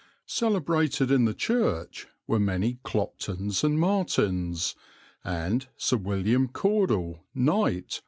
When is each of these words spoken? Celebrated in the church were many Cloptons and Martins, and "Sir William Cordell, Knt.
Celebrated 0.25 1.11
in 1.11 1.25
the 1.25 1.33
church 1.35 2.07
were 2.25 2.39
many 2.39 2.79
Cloptons 2.83 3.63
and 3.63 3.79
Martins, 3.79 4.73
and 5.23 5.67
"Sir 5.77 5.97
William 5.97 6.47
Cordell, 6.47 7.19
Knt. 7.37 7.99